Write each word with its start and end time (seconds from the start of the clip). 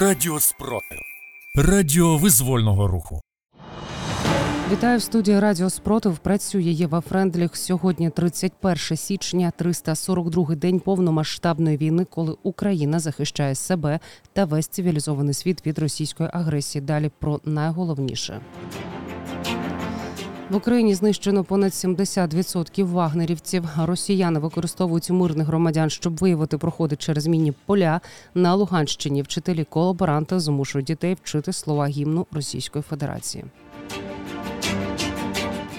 Радіо 0.00 0.40
Спротив. 0.40 0.98
Радіо 1.56 2.16
визвольного 2.16 2.86
руху. 2.86 3.20
Вітаю 4.72 4.98
в 4.98 5.02
студії 5.02 5.40
Радіо 5.40 5.70
Спротив. 5.70 6.18
Працює 6.18 6.62
Єва 6.62 7.00
Френдліх. 7.00 7.56
Сьогодні 7.56 8.10
31 8.10 8.76
січня, 8.76 9.52
342-й 9.58 10.56
день 10.56 10.80
повномасштабної 10.80 11.76
війни, 11.76 12.04
коли 12.04 12.36
Україна 12.42 12.98
захищає 12.98 13.54
себе 13.54 14.00
та 14.32 14.44
весь 14.44 14.68
цивілізований 14.68 15.34
світ 15.34 15.66
від 15.66 15.78
російської 15.78 16.28
агресії. 16.32 16.82
Далі 16.82 17.10
про 17.18 17.40
найголовніше. 17.44 18.40
В 20.50 20.56
Україні 20.56 20.94
знищено 20.94 21.44
понад 21.44 21.72
70% 21.72 22.84
вагнерівців. 22.84 23.64
Росіяни 23.84 24.40
використовують 24.40 25.10
мирних 25.10 25.46
громадян, 25.46 25.90
щоб 25.90 26.16
виявити 26.16 26.58
проходи 26.58 26.96
через 26.96 27.26
мінні 27.26 27.52
поля. 27.66 28.00
На 28.34 28.54
Луганщині 28.54 29.22
вчителі 29.22 29.64
колаборанта 29.64 30.40
змушують 30.40 30.86
дітей 30.86 31.16
вчити 31.22 31.52
слова 31.52 31.86
гімну 31.86 32.26
Російської 32.32 32.82
Федерації. 32.82 33.44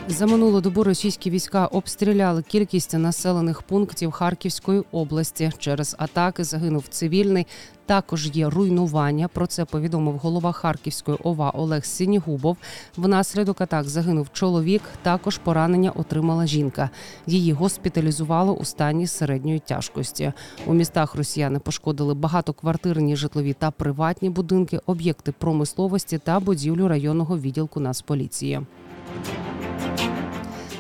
За 0.10 0.26
минулу 0.26 0.62
добу 0.62 0.84
російські 0.84 1.30
війська 1.30 1.66
обстріляли 1.66 2.42
кількість 2.42 2.94
населених 2.94 3.62
пунктів 3.62 4.12
Харківської 4.12 4.84
області. 4.92 5.52
Через 5.58 5.96
атаки 6.00 6.44
загинув 6.44 6.88
цивільний. 6.88 7.48
Також 7.86 8.30
є 8.34 8.50
руйнування. 8.50 9.28
Про 9.28 9.48
це 9.48 9.66
повідомив 9.66 10.18
голова 10.18 10.52
Харківської 10.52 11.18
ОВА 11.24 11.50
Олег 11.50 11.86
Сінігубов. 11.86 12.58
Внаслідок 12.98 13.62
атак 13.62 13.90
загинув 13.90 14.28
чоловік. 14.34 14.82
Також 15.02 15.38
поранення 15.38 15.92
отримала 15.92 16.48
жінка. 16.48 16.90
Її 17.26 17.52
госпіталізували 17.54 18.52
у 18.52 18.66
стані 18.66 19.08
середньої 19.08 19.60
тяжкості. 19.60 20.34
У 20.66 20.74
містах 20.74 21.16
росіяни 21.16 21.60
пошкодили 21.60 22.14
багатоквартирні 22.14 23.16
житлові 23.16 23.54
та 23.54 23.72
приватні 23.72 24.30
будинки, 24.30 24.80
об'єкти 24.86 25.32
промисловості 25.32 26.18
та 26.18 26.40
будівлю 26.40 26.88
районного 26.88 27.38
відділку 27.40 27.80
Нацполіції. 27.80 28.62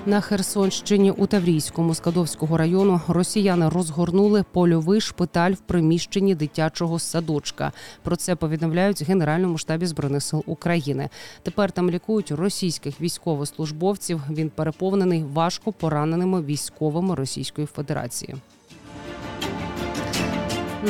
На 0.07 0.21
Херсонщині 0.21 1.11
у 1.11 1.27
Таврійському 1.27 1.95
Скадовського 1.95 2.57
району 2.57 3.01
росіяни 3.07 3.69
розгорнули 3.69 4.43
польовий 4.51 5.01
шпиталь 5.01 5.51
в 5.51 5.57
приміщенні 5.57 6.35
дитячого 6.35 6.99
садочка. 6.99 7.71
Про 8.03 8.15
це 8.15 8.35
повідомляють 8.35 9.01
в 9.01 9.05
Генеральному 9.05 9.57
штабі 9.57 9.85
збройних 9.85 10.23
сил 10.23 10.43
України. 10.45 11.09
Тепер 11.43 11.71
там 11.71 11.89
лікують 11.89 12.31
російських 12.31 13.01
військовослужбовців. 13.01 14.21
Він 14.29 14.49
переповнений 14.49 15.25
важко 15.33 15.71
пораненими 15.71 16.41
військовими 16.41 17.15
Російської 17.15 17.67
Федерації. 17.67 18.35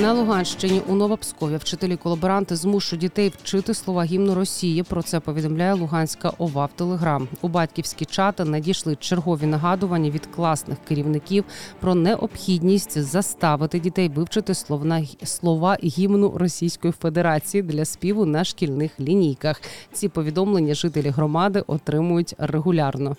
На 0.01 0.13
Луганщині 0.13 0.81
у 0.87 0.95
Новопскові 0.95 1.57
вчителі 1.57 1.95
колаборанти 1.95 2.55
змушують 2.55 3.01
дітей 3.01 3.33
вчити 3.37 3.73
слова 3.73 4.03
гімну 4.03 4.35
Росії. 4.35 4.83
Про 4.83 5.01
це 5.01 5.19
повідомляє 5.19 5.73
Луганська 5.73 6.31
ОВА 6.37 6.65
в 6.65 6.69
Телеграм. 6.75 7.27
У 7.41 7.47
батьківські 7.47 8.05
чати 8.05 8.45
надійшли 8.45 8.95
чергові 8.95 9.45
нагадування 9.45 10.09
від 10.09 10.25
класних 10.25 10.77
керівників 10.87 11.45
про 11.79 11.95
необхідність 11.95 13.01
заставити 13.01 13.79
дітей 13.79 14.09
вивчити 14.09 14.53
словна 14.53 15.03
слова 15.23 15.77
гімну 15.83 16.37
Російської 16.37 16.93
Федерації 16.93 17.63
для 17.63 17.85
співу 17.85 18.25
на 18.25 18.43
шкільних 18.43 18.99
лінійках. 18.99 19.61
Ці 19.91 20.09
повідомлення 20.09 20.73
жителі 20.73 21.09
громади 21.09 21.63
отримують 21.67 22.35
регулярно. 22.37 23.15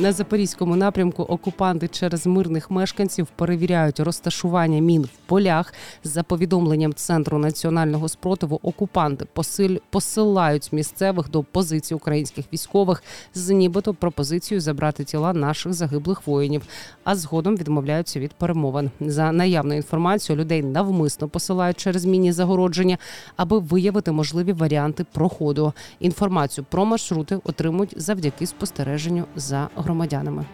На 0.00 0.12
запорізькому 0.12 0.76
напрямку 0.76 1.22
окупанти 1.22 1.88
через 1.88 2.26
мирних 2.26 2.70
мешканців 2.70 3.26
перевіряють 3.36 4.00
розташування 4.00 4.80
мін 4.80 5.02
в 5.02 5.26
полях. 5.26 5.74
За 6.04 6.22
повідомленням 6.22 6.94
центру 6.94 7.38
національного 7.38 8.08
спротиву, 8.08 8.60
окупанти 8.62 9.24
посиль 9.32 9.76
посилають 9.90 10.72
місцевих 10.72 11.30
до 11.30 11.42
позицій 11.42 11.94
українських 11.94 12.44
військових 12.52 13.02
з 13.34 13.50
нібито 13.50 13.94
пропозицією 13.94 14.60
забрати 14.60 15.04
тіла 15.04 15.32
наших 15.32 15.72
загиблих 15.72 16.26
воїнів, 16.26 16.62
а 17.04 17.16
згодом 17.16 17.56
відмовляються 17.56 18.20
від 18.20 18.32
перемовин. 18.32 18.90
За 19.00 19.32
наявною 19.32 19.76
інформацією 19.76 20.42
людей 20.44 20.62
навмисно 20.62 21.28
посилають 21.28 21.76
через 21.76 22.04
міні 22.04 22.32
загородження, 22.32 22.98
аби 23.36 23.58
виявити 23.58 24.12
можливі 24.12 24.52
варіанти 24.52 25.06
проходу. 25.12 25.72
Інформацію 26.00 26.64
про 26.70 26.84
маршрути 26.84 27.40
отримують 27.44 27.94
завдяки 27.96 28.46
спостереженню 28.46 29.24
за 29.36 29.68
громадянами. 29.88 30.44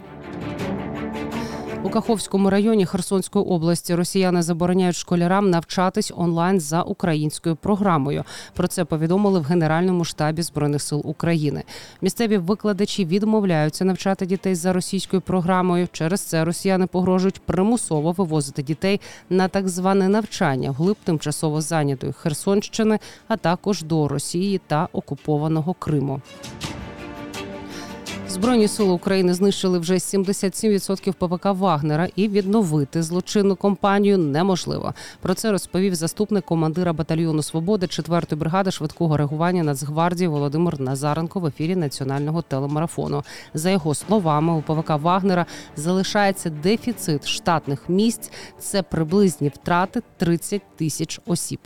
У 1.82 1.90
Каховському 1.90 2.50
районі 2.50 2.86
Херсонської 2.86 3.44
області 3.44 3.94
росіяни 3.94 4.42
забороняють 4.42 4.96
школярам 4.96 5.50
навчатись 5.50 6.12
онлайн 6.16 6.60
за 6.60 6.82
українською 6.82 7.56
програмою. 7.56 8.24
Про 8.52 8.68
це 8.68 8.84
повідомили 8.84 9.40
в 9.40 9.44
Генеральному 9.44 10.04
штабі 10.04 10.42
збройних 10.42 10.82
сил 10.82 11.02
України. 11.04 11.62
Місцеві 12.02 12.38
викладачі 12.38 13.04
відмовляються 13.04 13.84
навчати 13.84 14.26
дітей 14.26 14.54
за 14.54 14.72
російською 14.72 15.22
програмою. 15.22 15.88
Через 15.92 16.20
це 16.20 16.44
росіяни 16.44 16.86
погрожують 16.86 17.40
примусово 17.40 18.12
вивозити 18.12 18.62
дітей 18.62 19.00
на 19.30 19.48
так 19.48 19.68
зване 19.68 20.08
навчання 20.08 20.70
вглиб 20.70 20.96
тимчасово 21.04 21.60
зайнятої 21.60 22.12
Херсонщини, 22.12 22.98
а 23.28 23.36
також 23.36 23.82
до 23.82 24.08
Росії 24.08 24.60
та 24.66 24.88
окупованого 24.92 25.74
Криму. 25.74 26.20
Збройні 28.34 28.68
сили 28.68 28.92
України 28.92 29.34
знищили 29.34 29.78
вже 29.78 29.94
77% 29.94 31.12
ПВК 31.12 31.44
Вагнера, 31.44 32.08
і 32.16 32.28
відновити 32.28 33.02
злочинну 33.02 33.56
компанію 33.56 34.18
неможливо. 34.18 34.94
Про 35.20 35.34
це 35.34 35.50
розповів 35.50 35.94
заступник 35.94 36.44
командира 36.44 36.92
батальйону 36.92 37.42
свободи 37.42 37.86
4-ї 37.86 38.36
бригади 38.36 38.70
швидкого 38.70 39.16
реагування 39.16 39.62
Нацгвардії 39.62 40.28
Володимир 40.28 40.80
Назаренко 40.80 41.40
в 41.40 41.46
ефірі 41.46 41.76
національного 41.76 42.42
телемарафону. 42.42 43.24
За 43.54 43.70
його 43.70 43.94
словами, 43.94 44.52
у 44.52 44.62
ПВК 44.62 44.90
Вагнера 44.90 45.46
залишається 45.76 46.50
дефіцит 46.50 47.26
штатних 47.26 47.88
місць. 47.88 48.30
Це 48.58 48.82
приблизні 48.82 49.48
втрати 49.48 50.02
30 50.18 50.62
тисяч 50.76 51.20
осіб. 51.26 51.58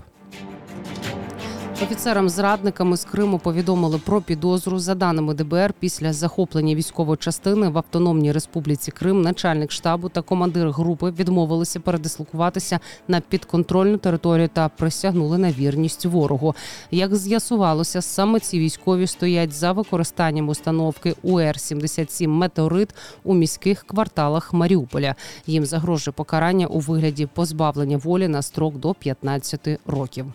Офіцерам-зрадниками 1.82 2.96
з 2.96 3.04
Криму 3.04 3.38
повідомили 3.38 3.98
про 3.98 4.20
підозру 4.20 4.78
за 4.78 4.94
даними 4.94 5.34
ДБР 5.34 5.74
після 5.80 6.12
захоплення 6.12 6.74
військової 6.74 7.16
частини 7.16 7.68
в 7.68 7.78
Автономній 7.78 8.32
Республіці 8.32 8.90
Крим. 8.90 9.22
Начальник 9.22 9.72
штабу 9.72 10.08
та 10.08 10.22
командир 10.22 10.70
групи 10.70 11.10
відмовилися 11.10 11.80
передислокуватися 11.80 12.80
на 13.08 13.20
підконтрольну 13.20 13.96
територію 13.96 14.48
та 14.52 14.68
присягнули 14.68 15.38
на 15.38 15.52
вірність 15.52 16.06
ворогу. 16.06 16.54
Як 16.90 17.16
з'ясувалося, 17.16 18.02
саме 18.02 18.40
ці 18.40 18.58
військові 18.58 19.06
стоять 19.06 19.52
за 19.52 19.72
використанням 19.72 20.48
установки 20.48 21.14
УР 21.22 21.60
77 21.60 22.30
метеорит 22.30 22.94
у 23.24 23.34
міських 23.34 23.84
кварталах 23.84 24.52
Маріуполя. 24.52 25.14
Їм 25.46 25.66
загрожує 25.66 26.12
покарання 26.12 26.66
у 26.66 26.78
вигляді 26.80 27.26
позбавлення 27.26 27.96
волі 27.96 28.28
на 28.28 28.42
строк 28.42 28.76
до 28.76 28.94
15 28.94 29.68
років. 29.86 30.26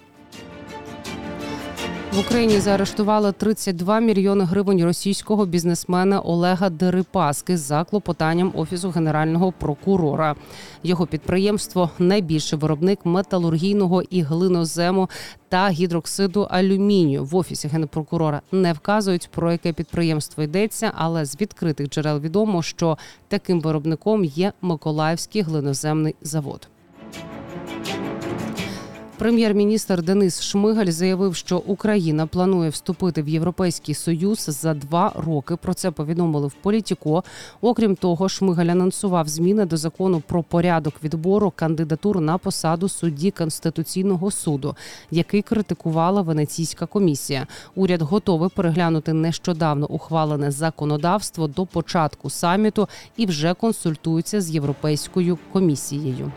В 2.14 2.20
Україні 2.20 2.60
заарештували 2.60 3.32
32 3.32 4.00
мільйони 4.00 4.44
гривень 4.44 4.86
російського 4.86 5.46
бізнесмена 5.46 6.20
Олега 6.20 6.70
Дерипаски 6.70 7.58
за 7.58 7.84
клопотанням 7.84 8.52
офісу 8.56 8.90
генерального 8.90 9.52
прокурора. 9.52 10.36
Його 10.84 11.08
підприємство 11.08 11.90
найбільший 12.00 12.60
виробник 12.60 13.00
металургійного 13.06 14.02
і 14.02 14.22
глинозему 14.22 15.10
та 15.50 15.70
гідроксиду 15.70 16.42
алюмінію. 16.42 17.26
В 17.26 17.36
офісі 17.36 17.68
генпрокурора 17.68 18.42
не 18.52 18.74
вказують 18.74 19.30
про 19.32 19.52
яке 19.52 19.74
підприємство 19.74 20.44
йдеться, 20.44 20.92
але 20.96 21.26
з 21.26 21.42
відкритих 21.42 21.90
джерел 21.90 22.20
відомо, 22.20 22.62
що 22.62 22.98
таким 23.28 23.62
виробником 23.62 24.24
є 24.24 24.54
Миколаївський 24.62 25.42
глиноземний 25.42 26.16
завод. 26.22 26.70
Прем'єр-міністр 29.24 30.02
Денис 30.02 30.42
Шмигаль 30.42 30.86
заявив, 30.92 31.36
що 31.36 31.58
Україна 31.58 32.28
планує 32.28 32.70
вступити 32.70 33.22
в 33.22 33.30
Європейський 33.30 33.96
Союз 33.96 34.40
за 34.40 34.74
два 34.74 35.12
роки. 35.16 35.56
Про 35.56 35.74
це 35.74 35.92
повідомили 35.92 36.48
в 36.48 36.54
Політіко. 36.54 37.24
Окрім 37.62 37.96
того, 37.96 38.30
Шмигаль 38.30 38.66
анонсував 38.66 39.28
зміни 39.28 39.66
до 39.66 39.78
закону 39.78 40.22
про 40.28 40.44
порядок 40.44 40.94
відбору 41.04 41.54
кандидатур 41.56 42.22
на 42.22 42.38
посаду 42.38 42.90
судді 42.90 43.32
Конституційного 43.32 44.32
суду, 44.32 44.76
який 45.12 45.42
критикувала 45.42 46.22
Венеційська 46.22 46.86
комісія. 46.86 47.48
Уряд 47.76 48.02
готовий 48.02 48.50
переглянути 48.50 49.14
нещодавно 49.14 49.88
ухвалене 49.88 50.52
законодавство 50.52 51.48
до 51.48 51.66
початку 51.66 52.30
саміту 52.30 52.88
і 53.18 53.26
вже 53.26 53.54
консультується 53.54 54.42
з 54.42 54.50
європейською 54.50 55.38
комісією. 55.52 56.32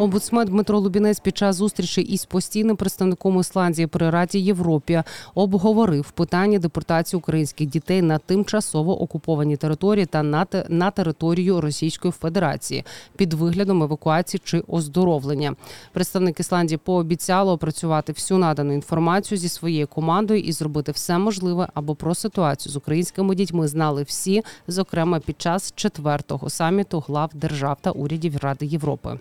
Омбудсмен 0.00 0.46
Дмитро 0.46 0.78
Лубінець 0.78 1.20
під 1.20 1.36
час 1.36 1.56
зустрічі 1.56 2.02
із 2.02 2.24
постійним 2.24 2.76
представником 2.76 3.40
Ісландії 3.40 3.86
при 3.86 4.10
Раді 4.10 4.38
Європі 4.38 5.02
обговорив 5.34 6.10
питання 6.10 6.58
депортації 6.58 7.18
українських 7.18 7.68
дітей 7.68 8.02
на 8.02 8.18
тимчасово 8.18 9.02
окуповані 9.02 9.56
території 9.56 10.06
та 10.06 10.22
на, 10.22 10.46
на 10.68 10.90
територію 10.90 11.60
Російської 11.60 12.12
Федерації 12.12 12.84
під 13.16 13.32
виглядом 13.32 13.82
евакуації 13.82 14.40
чи 14.44 14.62
оздоровлення. 14.68 15.54
Представник 15.92 16.40
Ісландії 16.40 16.78
пообіцяло 16.84 17.52
опрацювати 17.52 18.12
всю 18.12 18.38
надану 18.38 18.72
інформацію 18.72 19.38
зі 19.38 19.48
своєю 19.48 19.86
командою 19.86 20.40
і 20.40 20.52
зробити 20.52 20.92
все 20.92 21.18
можливе, 21.18 21.68
аби 21.74 21.94
про 21.94 22.14
ситуацію 22.14 22.72
з 22.72 22.76
українськими 22.76 23.34
дітьми 23.34 23.68
знали 23.68 24.02
всі, 24.02 24.42
зокрема 24.68 25.20
під 25.20 25.40
час 25.40 25.72
четвертого 25.76 26.50
саміту 26.50 27.04
глав 27.08 27.30
держав 27.34 27.76
та 27.80 27.90
урядів 27.90 28.36
Ради 28.36 28.66
Європи. 28.66 29.18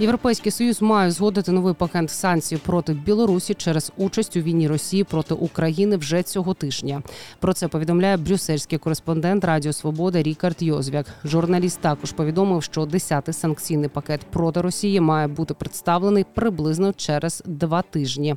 Європейський 0.00 0.52
союз 0.52 0.82
має 0.82 1.10
згодити 1.10 1.52
новий 1.52 1.74
пакет 1.74 2.10
санкцій 2.10 2.56
проти 2.56 2.92
Білорусі 2.92 3.54
через 3.54 3.92
участь 3.96 4.36
у 4.36 4.40
війні 4.40 4.68
Росії 4.68 5.04
проти 5.04 5.34
України 5.34 5.96
вже 5.96 6.22
цього 6.22 6.54
тижня. 6.54 7.02
Про 7.40 7.52
це 7.52 7.68
повідомляє 7.68 8.16
брюссельський 8.16 8.78
кореспондент 8.78 9.44
Радіо 9.44 9.72
Свобода 9.72 10.22
Рікард 10.22 10.62
Йозвяк. 10.62 11.06
Журналіст 11.24 11.80
також 11.80 12.12
повідомив, 12.12 12.62
що 12.62 12.80
10-й 12.80 13.32
санкційний 13.32 13.88
пакет 13.88 14.20
проти 14.30 14.60
Росії 14.60 15.00
має 15.00 15.28
бути 15.28 15.54
представлений 15.54 16.26
приблизно 16.34 16.92
через 16.92 17.42
два 17.46 17.82
тижні. 17.82 18.36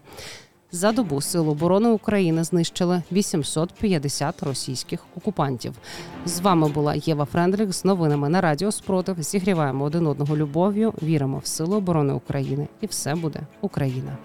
За 0.72 0.92
добу 0.92 1.22
Сил 1.22 1.50
оборони 1.50 1.90
України 1.90 2.44
знищили 2.44 3.04
850 3.12 4.44
російських 4.44 5.06
окупантів. 5.18 5.74
З 6.26 6.40
вами 6.40 6.70
була 6.70 6.96
Єва 6.96 7.26
Френдрих 7.26 7.74
з 7.74 7.86
новинами 7.86 8.30
на 8.30 8.42
Радіо 8.42 8.72
Спротив. 8.72 9.24
Зігріваємо 9.24 9.86
один 9.86 10.08
одного 10.08 10.38
любов'ю, 10.38 10.94
віримо 11.02 11.38
в 11.38 11.48
силу 11.48 11.76
оборони 11.78 12.14
України, 12.14 12.68
і 12.82 12.86
все 12.86 13.16
буде 13.16 13.40
Україна. 13.62 14.18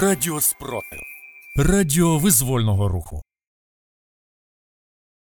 Радіо 0.00 0.40
спротив. 0.40 1.00
Радіо 1.56 2.18
визвольного 2.18 2.88
руху. 2.88 3.22